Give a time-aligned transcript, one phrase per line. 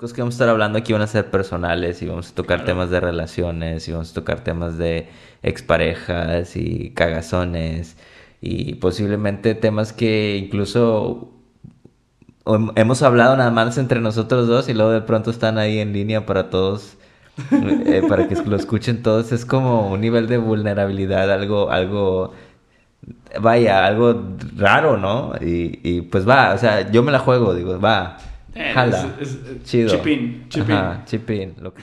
[0.00, 2.64] cosas que vamos a estar hablando aquí van a ser personales y vamos a tocar
[2.64, 5.08] temas de relaciones y vamos a tocar temas de
[5.42, 7.98] exparejas y cagazones
[8.40, 11.34] y posiblemente temas que incluso
[12.76, 16.24] hemos hablado nada más entre nosotros dos y luego de pronto están ahí en línea
[16.24, 16.96] para todos
[17.50, 19.32] eh, para que lo escuchen todos.
[19.32, 22.32] Es como un nivel de vulnerabilidad algo algo
[23.38, 27.78] vaya algo raro no y, y pues va o sea yo me la juego digo
[27.78, 28.16] va
[28.54, 29.14] Eh, Jala.
[29.20, 29.88] es- es- Chido.
[30.74, 31.04] Ajá,
[31.60, 31.82] lo que-